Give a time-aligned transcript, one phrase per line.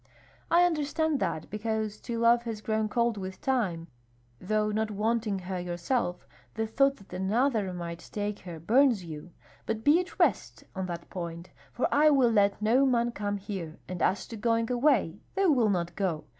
[0.49, 3.87] "I understand that, because till love has grown cold with time,
[4.39, 9.29] though not wanting her yourself, the thought that another might take her burns you.
[9.67, 13.77] But be at rest on that point, for I will let no man come here,
[13.87, 16.23] and as to going away they will not go.